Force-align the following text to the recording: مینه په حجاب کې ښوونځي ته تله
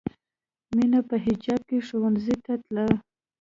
مینه 0.75 0.99
په 1.09 1.15
حجاب 1.25 1.61
کې 1.69 1.77
ښوونځي 1.87 2.35
ته 2.45 2.53
تله 2.63 2.85